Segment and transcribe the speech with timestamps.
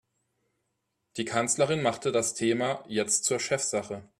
[1.17, 4.01] Die Kanzlerin machte das Thema jetzt zur Chefsache.